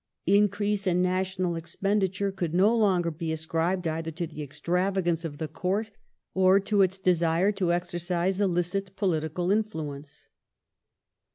Increase 0.25 0.87
in 0.87 1.03
national 1.03 1.55
ex 1.55 1.75
penditure 1.75 2.35
could 2.35 2.55
no 2.55 2.75
longer 2.75 3.11
be 3.11 3.31
ascribed 3.31 3.87
either 3.87 4.09
to 4.09 4.25
the 4.25 4.41
extravagance 4.41 5.21
jr 5.21 5.27
of 5.27 5.37
the 5.37 5.47
Court 5.47 5.91
or 6.33 6.59
to 6.59 6.81
its 6.81 6.97
desire 6.97 7.51
to 7.51 7.71
exercise 7.71 8.41
illicit 8.41 8.95
political 8.95 9.51
influence. 9.51 10.25